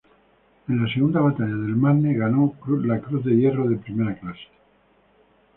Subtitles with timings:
[0.67, 4.47] En la segunda batalla del Marne, ganó la Cruz de Hierro de primera clase.